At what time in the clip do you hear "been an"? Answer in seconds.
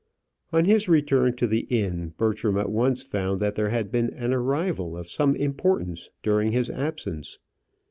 3.91-4.33